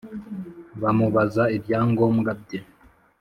[0.81, 2.59] bamubaza ibyangombwa bye